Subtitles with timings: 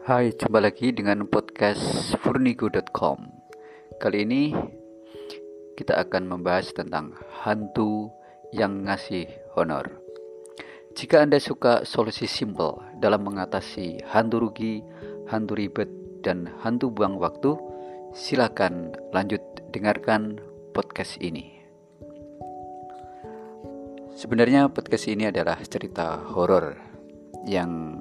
[0.00, 3.20] Hai, jumpa lagi dengan podcast furnigo.com
[4.00, 4.48] Kali ini
[5.76, 7.12] kita akan membahas tentang
[7.44, 8.08] hantu
[8.48, 9.28] yang ngasih
[9.60, 10.00] honor.
[10.96, 14.80] Jika Anda suka solusi simple dalam mengatasi hantu rugi,
[15.28, 15.92] hantu ribet,
[16.24, 17.60] dan hantu buang waktu
[18.16, 20.40] Silakan lanjut dengarkan
[20.72, 21.60] podcast ini.
[24.16, 26.72] Sebenarnya podcast ini adalah cerita horor
[27.44, 28.00] yang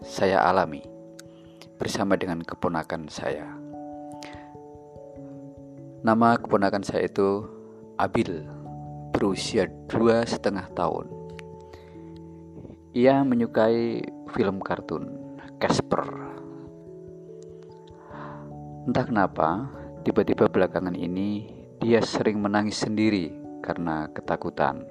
[0.00, 0.93] saya alami
[1.78, 3.50] bersama dengan keponakan saya.
[6.04, 7.48] Nama keponakan saya itu
[7.96, 8.44] Abil,
[9.14, 11.06] berusia dua setengah tahun.
[12.94, 14.02] Ia menyukai
[14.34, 16.04] film kartun Casper.
[18.84, 19.70] Entah kenapa,
[20.04, 21.48] tiba-tiba belakangan ini
[21.80, 23.32] dia sering menangis sendiri
[23.64, 24.84] karena ketakutan.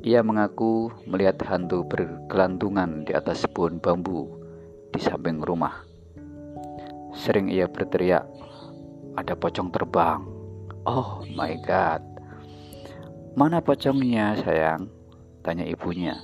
[0.00, 4.39] Ia mengaku melihat hantu bergelantungan di atas pohon bambu
[4.90, 5.86] di samping rumah.
[7.14, 8.26] Sering ia berteriak,
[9.14, 10.22] "Ada pocong terbang!"
[10.84, 12.00] Oh my god,
[13.38, 14.90] mana pocongnya, sayang?
[15.46, 16.18] Tanya ibunya.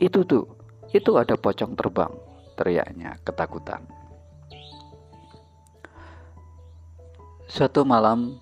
[0.00, 0.48] Itu tuh,
[0.96, 2.10] itu ada pocong terbang,
[2.56, 3.84] teriaknya ketakutan.
[7.44, 8.40] Suatu malam,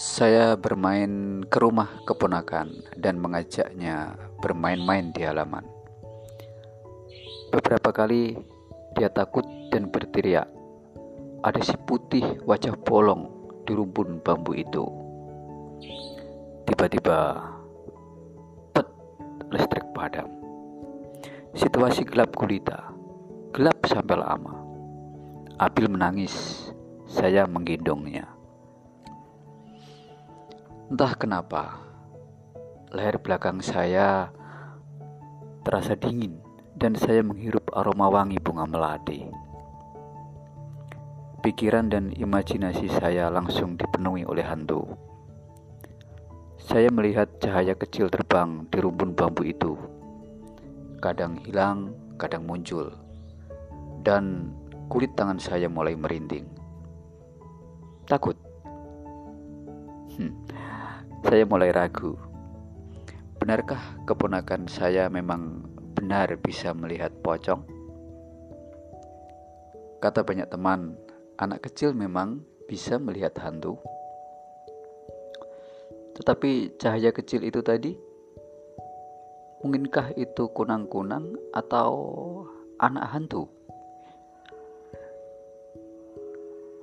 [0.00, 5.77] saya bermain ke rumah keponakan dan mengajaknya bermain-main di halaman.
[7.58, 8.38] Beberapa kali
[8.94, 9.42] dia takut
[9.74, 10.46] dan berteriak.
[11.42, 13.26] Ada si putih wajah bolong
[13.66, 14.86] di rumpun bambu itu.
[16.70, 17.34] Tiba-tiba,
[18.70, 18.86] pet,
[19.50, 20.30] listrik padam.
[21.58, 22.94] Situasi gelap gulita,
[23.50, 24.54] gelap sampai lama.
[25.58, 26.70] Abil menangis,
[27.10, 28.30] saya menggendongnya.
[30.94, 31.74] Entah kenapa,
[32.94, 34.30] leher belakang saya
[35.66, 36.47] terasa dingin
[36.78, 39.26] dan saya menghirup aroma wangi bunga melati.
[41.42, 44.86] Pikiran dan imajinasi saya langsung dipenuhi oleh hantu.
[46.58, 49.74] Saya melihat cahaya kecil terbang di rumpun bambu itu.
[51.02, 52.94] Kadang hilang, kadang muncul.
[54.06, 54.54] Dan
[54.86, 56.46] kulit tangan saya mulai merinding.
[58.06, 58.38] Takut.
[60.14, 60.34] Hmm,
[61.26, 62.14] saya mulai ragu.
[63.38, 65.62] Benarkah keponakan saya memang
[66.08, 67.68] benar bisa melihat pocong?
[70.00, 70.96] Kata banyak teman,
[71.36, 73.76] anak kecil memang bisa melihat hantu.
[76.16, 77.92] Tetapi cahaya kecil itu tadi,
[79.60, 81.92] mungkinkah itu kunang-kunang atau
[82.80, 83.44] anak hantu?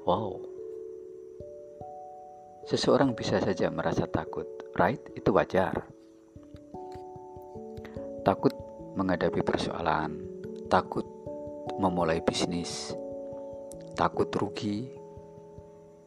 [0.05, 0.37] Wow.
[2.69, 4.45] Seseorang bisa saja merasa takut,
[4.77, 5.01] right?
[5.17, 5.81] Itu wajar.
[8.21, 8.64] Takut
[8.95, 10.23] menghadapi persoalan,
[10.71, 11.03] takut
[11.77, 12.95] memulai bisnis,
[13.99, 14.87] takut rugi,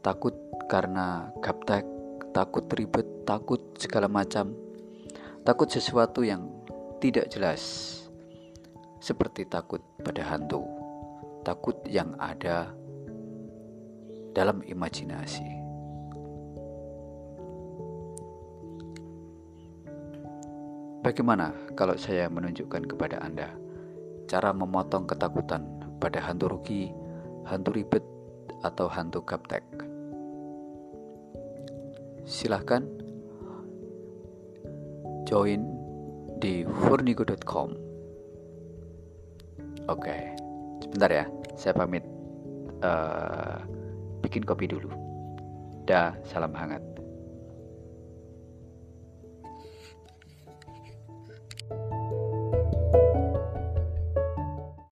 [0.00, 0.32] takut
[0.72, 1.84] karena gaptek,
[2.32, 4.56] takut ribet, takut segala macam,
[5.44, 6.48] takut sesuatu yang
[6.98, 7.62] tidak jelas,
[9.04, 10.64] seperti takut pada hantu,
[11.44, 12.72] takut yang ada
[14.32, 15.67] dalam imajinasi.
[21.08, 23.48] Bagaimana kalau saya menunjukkan kepada Anda
[24.28, 25.64] cara memotong ketakutan
[25.96, 26.92] pada hantu rugi,
[27.48, 28.04] hantu ribet,
[28.60, 29.64] atau hantu gaptek?
[32.28, 32.84] Silahkan
[35.24, 35.64] join
[36.44, 37.72] di furnigo.com.
[39.88, 40.36] Oke,
[40.84, 41.24] sebentar ya,
[41.56, 42.04] saya pamit
[42.84, 43.64] uh,
[44.20, 44.92] bikin kopi dulu.
[45.88, 46.84] Dah, salam hangat.